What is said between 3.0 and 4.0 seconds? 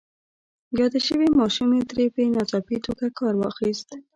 کار واخيست.